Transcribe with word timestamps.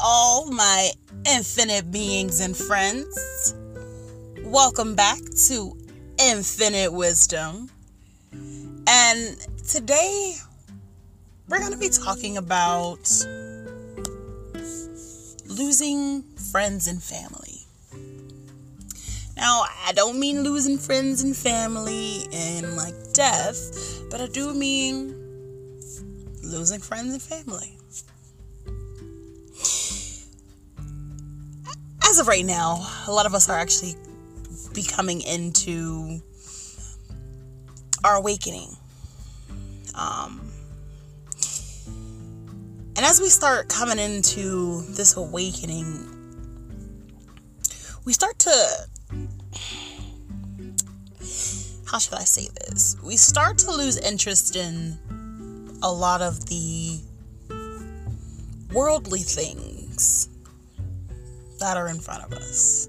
all 0.00 0.46
my 0.50 0.90
infinite 1.26 1.90
beings 1.90 2.40
and 2.40 2.56
friends. 2.56 3.54
Welcome 4.44 4.94
back 4.94 5.18
to 5.48 5.76
Infinite 6.18 6.92
Wisdom. 6.92 7.70
And 8.86 9.36
today 9.68 10.36
we're 11.48 11.58
going 11.58 11.72
to 11.72 11.78
be 11.78 11.88
talking 11.88 12.36
about 12.36 13.10
losing 15.46 16.22
friends 16.52 16.86
and 16.86 17.02
family. 17.02 17.66
Now, 19.36 19.64
I 19.86 19.92
don't 19.94 20.18
mean 20.18 20.42
losing 20.42 20.78
friends 20.78 21.22
and 21.22 21.36
family 21.36 22.26
and 22.32 22.76
like 22.76 22.94
death, 23.12 24.02
but 24.10 24.20
I 24.20 24.26
do 24.26 24.54
mean 24.54 25.14
losing 26.42 26.80
friends 26.80 27.12
and 27.12 27.22
family. 27.22 27.78
As 32.08 32.18
of 32.18 32.26
right 32.26 32.44
now, 32.46 32.86
a 33.06 33.12
lot 33.12 33.26
of 33.26 33.34
us 33.34 33.50
are 33.50 33.58
actually 33.58 33.94
becoming 34.72 35.20
into 35.20 36.20
our 38.02 38.14
awakening. 38.14 38.70
Um, 39.94 40.50
and 42.96 43.04
as 43.04 43.20
we 43.20 43.28
start 43.28 43.68
coming 43.68 43.98
into 43.98 44.80
this 44.92 45.18
awakening, 45.18 46.08
we 48.06 48.14
start 48.14 48.38
to, 48.38 48.50
how 51.90 51.98
should 51.98 52.14
I 52.14 52.24
say 52.24 52.48
this? 52.54 52.96
We 53.04 53.18
start 53.18 53.58
to 53.58 53.70
lose 53.70 53.98
interest 53.98 54.56
in 54.56 54.98
a 55.82 55.92
lot 55.92 56.22
of 56.22 56.46
the 56.46 57.00
worldly 58.72 59.20
things 59.20 60.30
that 61.58 61.76
are 61.76 61.88
in 61.88 62.00
front 62.00 62.24
of 62.24 62.32
us. 62.32 62.88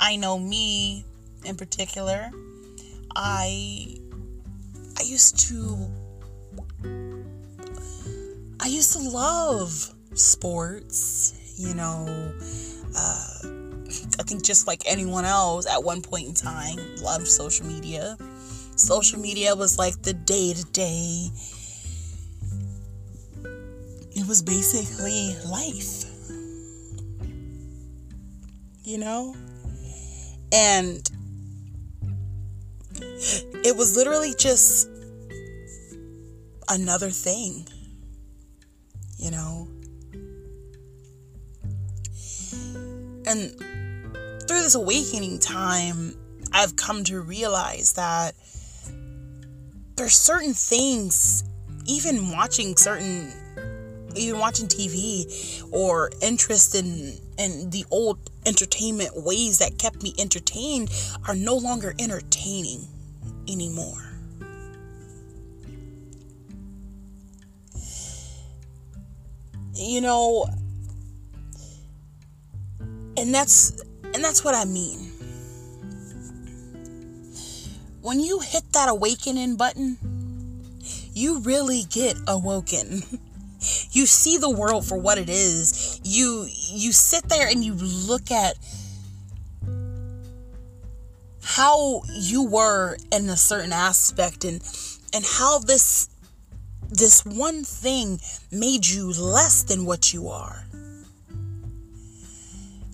I 0.00 0.16
know 0.16 0.38
me 0.38 1.04
in 1.44 1.56
particular, 1.56 2.30
I 3.14 3.96
I 4.98 5.02
used 5.02 5.38
to 5.48 5.90
I 8.60 8.66
used 8.66 8.92
to 8.92 9.00
love 9.00 9.92
sports, 10.14 11.34
you 11.56 11.74
know, 11.74 12.06
uh, 12.96 13.38
I 14.18 14.22
think 14.24 14.44
just 14.44 14.66
like 14.66 14.82
anyone 14.86 15.24
else 15.24 15.66
at 15.66 15.82
one 15.82 16.02
point 16.02 16.28
in 16.28 16.34
time, 16.34 16.78
loved 17.00 17.26
social 17.26 17.66
media. 17.66 18.16
Social 18.76 19.18
media 19.18 19.54
was 19.54 19.78
like 19.78 20.02
the 20.02 20.12
day 20.12 20.54
to 20.54 20.64
day. 20.66 21.30
It 24.14 24.26
was 24.26 24.42
basically 24.42 25.36
life 25.48 26.11
you 28.84 28.98
know? 28.98 29.36
And 30.52 31.08
it 33.64 33.76
was 33.76 33.96
literally 33.96 34.34
just 34.36 34.88
another 36.68 37.10
thing, 37.10 37.66
you 39.18 39.30
know? 39.30 39.68
And 43.26 43.56
through 44.48 44.62
this 44.62 44.74
awakening 44.74 45.38
time, 45.38 46.16
I've 46.52 46.76
come 46.76 47.04
to 47.04 47.20
realize 47.20 47.94
that 47.94 48.34
there's 49.96 50.14
certain 50.14 50.54
things, 50.54 51.44
even 51.86 52.30
watching 52.30 52.76
certain, 52.76 53.32
even 54.16 54.38
watching 54.38 54.68
TV 54.68 55.62
or 55.72 56.10
interest 56.20 56.74
in, 56.74 57.18
in 57.38 57.70
the 57.70 57.84
old 57.90 58.30
entertainment 58.46 59.10
ways 59.14 59.58
that 59.58 59.78
kept 59.78 60.02
me 60.02 60.14
entertained 60.18 60.90
are 61.26 61.34
no 61.34 61.56
longer 61.56 61.94
entertaining 61.98 62.86
anymore. 63.48 64.08
You 69.74 70.00
know, 70.00 70.46
and 73.16 73.34
that's 73.34 73.82
and 74.14 74.22
that's 74.22 74.44
what 74.44 74.54
I 74.54 74.64
mean. 74.64 75.10
When 78.02 78.20
you 78.20 78.40
hit 78.40 78.64
that 78.72 78.88
awakening 78.88 79.56
button, 79.56 79.96
you 81.14 81.40
really 81.40 81.84
get 81.88 82.16
awoken. 82.26 83.02
you 83.92 84.06
see 84.06 84.38
the 84.38 84.50
world 84.50 84.86
for 84.86 84.98
what 84.98 85.18
it 85.18 85.28
is. 85.28 86.00
You 86.02 86.46
you 86.48 86.92
sit 86.92 87.28
there 87.28 87.46
and 87.46 87.62
you 87.62 87.74
look 87.74 88.30
at 88.30 88.56
how 91.42 92.02
you 92.10 92.44
were 92.44 92.96
in 93.12 93.28
a 93.28 93.36
certain 93.36 93.72
aspect 93.72 94.44
and 94.44 94.62
and 95.12 95.24
how 95.24 95.58
this 95.58 96.08
this 96.88 97.24
one 97.24 97.64
thing 97.64 98.20
made 98.50 98.86
you 98.86 99.12
less 99.12 99.62
than 99.62 99.84
what 99.84 100.12
you 100.12 100.28
are. 100.28 100.64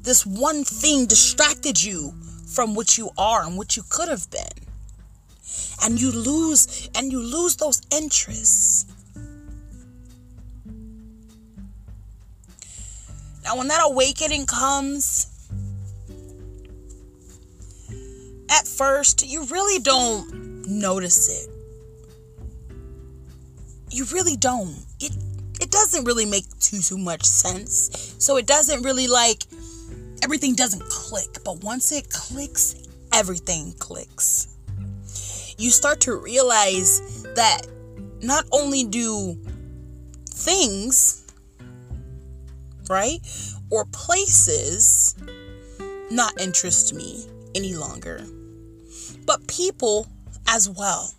This 0.03 0.27
one 0.27 0.65
thing 0.65 1.07
distracted 1.07 1.83
you 1.83 2.15
from 2.47 2.75
what 2.75 2.99
you 2.99 3.11
are 3.17 3.45
and 3.45 3.57
what 3.57 3.77
you 3.77 3.83
could 3.89 4.09
have 4.09 4.31
been. 4.31 4.65
And 5.83 6.01
you 6.01 6.11
lose 6.11 6.89
and 6.95 7.13
you 7.13 7.21
lose 7.21 7.57
those 7.57 7.83
interests 7.93 8.87
Now, 13.49 13.57
when 13.57 13.69
that 13.69 13.81
awakening 13.83 14.45
comes, 14.45 15.27
at 18.51 18.69
first, 18.69 19.27
you 19.27 19.47
really 19.47 19.79
don't 19.79 20.67
notice 20.69 21.31
it. 21.31 21.49
You 23.91 24.05
really 24.13 24.37
don't. 24.37 24.77
It 25.01 25.13
it 25.63 25.71
doesn't 25.71 26.05
really 26.05 26.27
make 26.27 26.45
too 26.61 26.81
too 26.83 26.99
much 26.99 27.25
sense. 27.25 28.15
So 28.19 28.37
it 28.37 28.47
doesn't 28.47 28.83
really 28.83 29.09
like 29.09 29.45
everything 30.23 30.55
doesn't 30.55 30.85
click, 30.91 31.39
but 31.43 31.65
once 31.65 31.91
it 31.91 32.11
clicks, 32.11 32.75
everything 33.15 33.73
clicks. 33.79 34.49
You 35.57 35.71
start 35.71 36.01
to 36.01 36.15
realize 36.17 37.23
that 37.35 37.63
not 38.21 38.45
only 38.53 38.85
do 38.85 39.39
things 40.29 41.25
right? 42.89 43.19
Or 43.71 43.85
places 43.87 45.15
not 46.11 46.41
interest 46.41 46.95
me 46.95 47.27
any 47.55 47.75
longer, 47.75 48.25
but 49.27 49.47
people 49.47 50.07
as 50.47 50.69
well, 50.69 51.13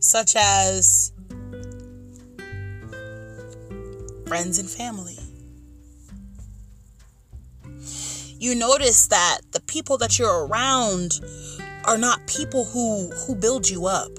such 0.00 0.36
as 0.36 1.12
friends 4.26 4.58
and 4.58 4.68
family. 4.68 5.18
You 8.38 8.54
notice 8.54 9.06
that 9.08 9.40
the 9.52 9.60
people 9.60 9.98
that 9.98 10.18
you're 10.18 10.46
around 10.46 11.20
are 11.84 11.98
not 11.98 12.26
people 12.26 12.64
who 12.64 13.10
who 13.10 13.34
build 13.34 13.68
you 13.68 13.86
up. 13.86 14.12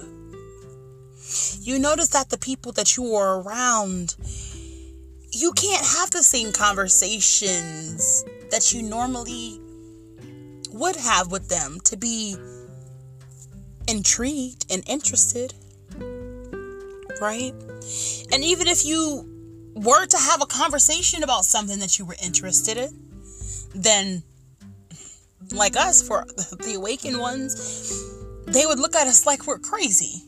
You 1.61 1.79
notice 1.79 2.09
that 2.09 2.29
the 2.29 2.37
people 2.37 2.71
that 2.73 2.97
you 2.97 3.15
are 3.15 3.41
around 3.41 4.15
you 5.41 5.51
can't 5.53 5.83
have 5.83 6.11
the 6.11 6.21
same 6.21 6.51
conversations 6.51 8.23
that 8.51 8.71
you 8.71 8.83
normally 8.83 9.59
would 10.71 10.95
have 10.95 11.31
with 11.31 11.49
them 11.49 11.79
to 11.83 11.97
be 11.97 12.35
intrigued 13.87 14.71
and 14.71 14.83
interested. 14.87 15.53
Right? 17.19 17.53
And 18.31 18.43
even 18.43 18.67
if 18.67 18.85
you 18.85 19.27
were 19.73 20.05
to 20.05 20.17
have 20.17 20.41
a 20.43 20.45
conversation 20.45 21.23
about 21.23 21.45
something 21.45 21.79
that 21.79 21.97
you 21.97 22.05
were 22.05 22.15
interested 22.23 22.77
in, 22.77 22.99
then, 23.73 24.21
like 25.51 25.75
us, 25.75 26.07
for 26.07 26.25
the 26.35 26.75
awakened 26.75 27.19
ones, 27.19 28.45
they 28.45 28.65
would 28.65 28.79
look 28.79 28.95
at 28.95 29.07
us 29.07 29.25
like 29.25 29.47
we're 29.47 29.59
crazy. 29.59 30.23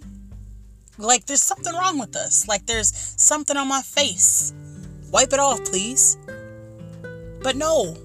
Like 0.97 1.25
there's 1.25 1.43
something 1.43 1.73
wrong 1.73 1.99
with 1.99 2.15
us. 2.15 2.47
Like 2.47 2.65
there's 2.65 2.93
something 3.17 3.57
on 3.57 3.67
my 3.67 3.81
face 3.81 4.53
Wipe 5.13 5.31
it 5.31 5.39
off, 5.39 5.63
please. 5.63 6.17
But 7.43 7.55
no. 7.55 7.95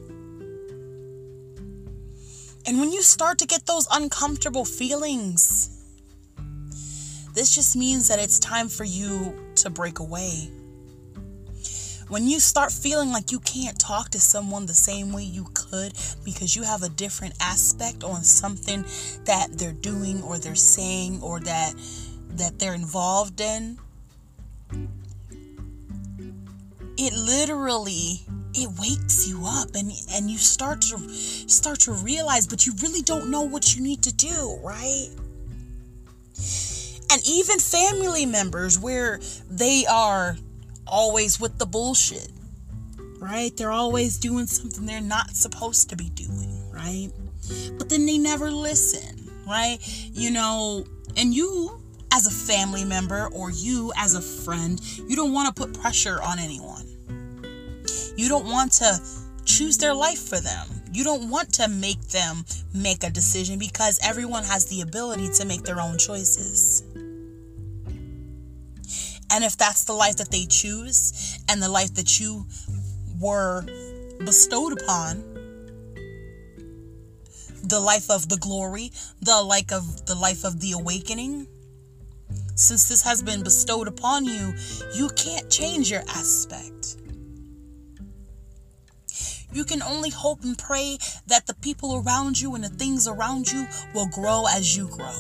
And 2.67 2.79
when 2.79 2.93
you 2.93 3.01
start 3.01 3.39
to 3.39 3.47
get 3.47 3.65
those 3.65 3.89
uncomfortable 3.91 4.67
feelings, 4.67 5.71
this 7.33 7.55
just 7.55 7.77
means 7.77 8.09
that 8.09 8.19
it's 8.19 8.39
time 8.39 8.69
for 8.69 8.85
you 8.85 9.35
to 9.55 9.71
break 9.71 10.01
away. 10.01 10.51
When 12.09 12.29
you 12.29 12.41
start 12.41 12.73
feeling 12.73 13.11
like 13.11 13.33
you 13.33 13.41
can't 13.41 13.79
talk 13.79 14.11
to 14.11 14.21
someone 14.21 14.67
the 14.67 14.75
same 14.75 15.11
way 15.11 15.23
you 15.23 15.47
could 15.55 15.95
because 16.27 16.55
you 16.57 16.63
have 16.63 16.83
a 16.83 16.91
different 16.91 17.33
aspect 17.41 18.05
on 18.05 18.23
something 18.23 18.85
that 19.25 19.49
they're 19.53 19.73
doing 19.73 20.23
or 20.23 20.37
they're 20.37 20.55
saying 20.55 21.23
or 21.23 21.41
that 21.41 21.75
that 22.33 22.59
they're 22.59 22.75
involved 22.75 23.41
in, 23.41 23.79
it 26.99 27.13
literally 27.13 28.21
it 28.55 28.69
wakes 28.79 29.29
you 29.29 29.45
up 29.47 29.69
and 29.75 29.93
and 30.13 30.31
you 30.31 30.37
start 30.37 30.81
to 30.81 30.99
start 31.09 31.79
to 31.79 31.93
realize 31.93 32.47
but 32.47 32.67
you 32.67 32.73
really 32.83 33.03
don't 33.03 33.31
know 33.31 33.43
what 33.43 33.75
you 33.75 33.83
need 33.83 34.03
to 34.03 34.13
do 34.13 34.59
right? 34.63 35.09
And 37.11 37.23
even 37.27 37.59
family 37.59 38.27
members 38.27 38.79
where 38.79 39.21
they 39.49 39.87
are 39.87 40.37
always 40.87 41.41
with 41.41 41.57
the 41.59 41.67
bullshit 41.67 42.31
right? 43.21 43.57
They're 43.57 43.73
always 43.73 44.19
doing 44.19 44.47
something 44.47 44.87
they're 44.87 45.01
not 45.01 45.37
supposed 45.37 45.89
to 45.91 45.97
be 45.97 46.11
doing 46.11 46.71
right? 46.73 47.11
But 47.79 47.89
then 47.89 48.07
they 48.07 48.19
never 48.19 48.51
listen 48.51 49.31
right? 49.47 49.79
You 50.13 50.33
know 50.33 50.85
and 51.17 51.33
you 51.33 51.81
as 52.19 52.27
a 52.27 52.53
family 52.53 52.85
member 52.85 53.29
or 53.29 53.51
you 53.51 53.93
as 53.97 54.15
a 54.15 54.21
friend 54.21 54.81
you 55.09 55.17
don't 55.17 55.33
want 55.33 55.55
to 55.55 55.63
put 55.63 55.81
pressure 55.81 56.21
on 56.23 56.39
anyone 56.39 56.85
you 58.19 58.29
don't 58.29 58.47
want 58.47 58.73
to 58.73 59.01
choose 59.49 59.79
their 59.79 59.95
life 59.95 60.19
for 60.19 60.41
them. 60.41 60.67
You 60.93 61.05
don't 61.05 61.31
want 61.31 61.55
to 61.55 61.69
make 61.69 62.01
them 62.09 62.45
make 62.75 63.05
a 63.05 63.11
decision 63.11 63.59
because 63.59 63.99
everyone 64.03 64.45
has 64.45 64.67
the 64.67 64.81
ability 64.81 65.31
to 65.35 65.47
make 65.47 65.63
their 65.63 65.81
own 65.81 65.99
choices. 65.99 66.83
And 69.31 69.45
if 69.45 69.57
that's 69.57 69.85
the 69.85 69.93
life 69.93 70.17
that 70.17 70.31
they 70.33 70.47
choose 70.47 71.39
and 71.49 71.63
the 71.63 71.69
life 71.69 71.95
that 71.95 72.19
you 72.19 72.47
were 73.21 73.63
bestowed 74.25 74.81
upon, 74.81 75.23
the 77.63 77.79
life 77.81 78.11
of 78.11 78.29
the 78.29 78.39
glory, 78.39 78.91
the 79.21 79.41
like 79.43 79.71
of 79.71 80.07
the 80.07 80.15
life 80.15 80.45
of 80.45 80.61
the 80.61 80.73
awakening, 80.73 81.47
since 82.59 82.89
this 82.89 83.03
has 83.03 83.23
been 83.23 83.45
bestowed 83.45 83.87
upon 83.87 84.25
you, 84.25 84.53
you 84.93 85.09
can't 85.11 85.49
change 85.49 85.91
your 85.91 86.03
aspect. 86.09 86.97
You 89.53 89.65
can 89.65 89.81
only 89.81 90.11
hope 90.11 90.43
and 90.43 90.59
pray 90.59 90.99
that 91.29 91.47
the 91.47 91.55
people 91.55 92.03
around 92.05 92.41
you 92.41 92.57
and 92.57 92.65
the 92.65 92.69
things 92.69 93.07
around 93.07 93.51
you 93.51 93.67
will 93.95 94.09
grow 94.09 94.45
as 94.51 94.77
you 94.77 94.89
grow. 94.89 95.15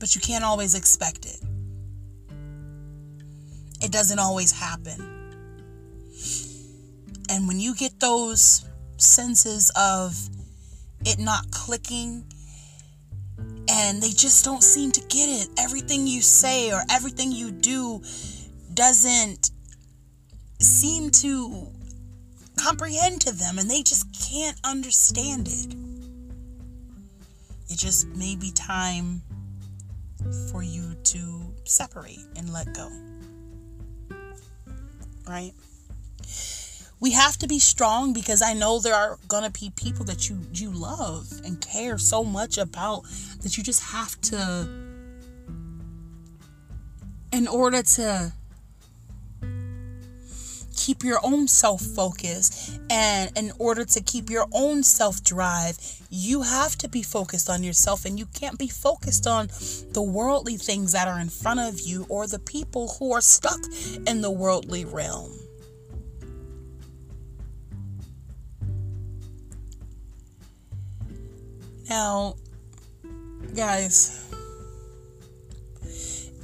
But 0.00 0.16
you 0.16 0.20
can't 0.20 0.42
always 0.42 0.74
expect 0.74 1.26
it. 1.26 1.40
It 3.80 3.92
doesn't 3.92 4.18
always 4.18 4.50
happen. 4.50 4.98
And 7.28 7.46
when 7.46 7.60
you 7.60 7.76
get 7.76 8.00
those 8.00 8.64
senses 8.96 9.70
of 9.76 10.28
it 11.06 11.20
not 11.20 11.50
clicking 11.52 12.24
and 13.70 14.02
they 14.02 14.10
just 14.10 14.44
don't 14.44 14.64
seem 14.64 14.90
to 14.90 15.00
get 15.02 15.28
it, 15.28 15.48
everything 15.56 16.06
you 16.06 16.20
say 16.20 16.72
or 16.72 16.82
everything 16.90 17.30
you 17.30 17.52
do 17.52 18.02
doesn't 18.74 19.50
seem 20.58 21.10
to 21.10 21.68
comprehend 22.56 23.20
to 23.20 23.32
them 23.32 23.58
and 23.58 23.70
they 23.70 23.82
just 23.82 24.06
can't 24.28 24.56
understand 24.64 25.46
it. 25.46 25.76
It 27.72 27.78
just 27.78 28.08
may 28.08 28.34
be 28.34 28.50
time 28.50 29.22
for 30.50 30.62
you 30.64 30.96
to 31.04 31.54
separate 31.64 32.26
and 32.36 32.52
let 32.52 32.74
go. 32.74 32.90
Right? 35.28 35.52
We 37.00 37.12
have 37.12 37.38
to 37.38 37.48
be 37.48 37.58
strong 37.58 38.12
because 38.12 38.42
I 38.42 38.52
know 38.52 38.78
there 38.78 38.94
are 38.94 39.18
to 39.30 39.50
be 39.50 39.70
people 39.74 40.04
that 40.04 40.28
you 40.28 40.38
you 40.52 40.70
love 40.70 41.40
and 41.44 41.60
care 41.60 41.96
so 41.98 42.22
much 42.22 42.58
about 42.58 43.04
that 43.42 43.56
you 43.56 43.64
just 43.64 43.82
have 43.82 44.20
to 44.22 44.68
in 47.32 47.48
order 47.48 47.82
to 47.82 48.32
keep 50.76 51.04
your 51.04 51.20
own 51.22 51.46
self 51.46 51.80
focus 51.80 52.78
and 52.88 53.30
in 53.36 53.52
order 53.58 53.84
to 53.84 54.00
keep 54.00 54.30
your 54.30 54.46
own 54.52 54.82
self 54.82 55.22
drive, 55.22 55.78
you 56.10 56.42
have 56.42 56.76
to 56.78 56.88
be 56.88 57.02
focused 57.02 57.48
on 57.50 57.62
yourself 57.62 58.04
and 58.04 58.18
you 58.18 58.26
can't 58.26 58.58
be 58.58 58.68
focused 58.68 59.26
on 59.26 59.48
the 59.92 60.02
worldly 60.02 60.56
things 60.56 60.92
that 60.92 61.06
are 61.06 61.20
in 61.20 61.28
front 61.28 61.60
of 61.60 61.80
you 61.80 62.06
or 62.08 62.26
the 62.26 62.38
people 62.38 62.88
who 62.98 63.12
are 63.12 63.20
stuck 63.20 63.60
in 64.06 64.20
the 64.20 64.30
worldly 64.30 64.84
realm. 64.84 65.30
Now, 71.90 72.36
guys, 73.56 74.24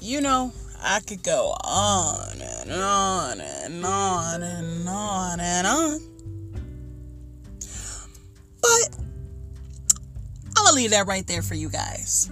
you 0.00 0.20
know, 0.20 0.52
I 0.82 0.98
could 0.98 1.22
go 1.22 1.54
on 1.62 2.40
and 2.40 2.72
on 2.72 3.40
and 3.40 3.87
on 3.87 4.43
and 4.43 4.88
on 4.88 5.38
and 5.38 5.66
on. 5.69 6.00
But 8.60 8.98
I'm 10.56 10.64
going 10.64 10.66
to 10.66 10.75
leave 10.75 10.90
that 10.90 11.06
right 11.06 11.25
there 11.28 11.43
for 11.43 11.54
you 11.54 11.69
guys. 11.69 12.28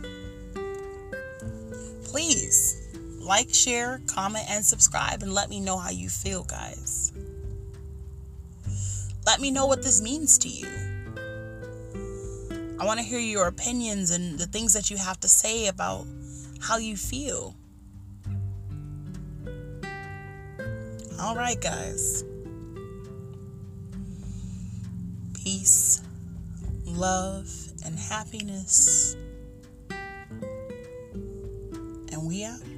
Please 2.02 2.80
like, 3.20 3.54
share, 3.54 4.00
comment, 4.08 4.46
and 4.50 4.66
subscribe 4.66 5.22
and 5.22 5.32
let 5.32 5.48
me 5.48 5.60
know 5.60 5.78
how 5.78 5.90
you 5.90 6.08
feel, 6.08 6.42
guys. 6.42 7.12
Let 9.24 9.40
me 9.40 9.52
know 9.52 9.66
what 9.66 9.84
this 9.84 10.02
means 10.02 10.36
to 10.38 10.48
you. 10.48 10.93
I 12.78 12.84
want 12.84 12.98
to 12.98 13.04
hear 13.04 13.20
your 13.20 13.46
opinions 13.46 14.10
and 14.10 14.38
the 14.38 14.46
things 14.46 14.72
that 14.72 14.90
you 14.90 14.96
have 14.96 15.20
to 15.20 15.28
say 15.28 15.68
about 15.68 16.06
how 16.60 16.78
you 16.78 16.96
feel. 16.96 17.54
All 21.20 21.36
right, 21.36 21.60
guys. 21.60 22.24
Peace, 25.34 26.02
love, 26.84 27.48
and 27.84 27.96
happiness. 27.98 29.16
And 32.10 32.26
we 32.26 32.44
out. 32.44 32.73